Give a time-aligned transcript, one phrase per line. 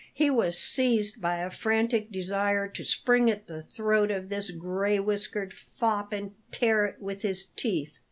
[0.15, 4.99] He was seized by a frantic desire to spring at the throat of this gray
[4.99, 7.99] whiskered fop and tear it with his teeth.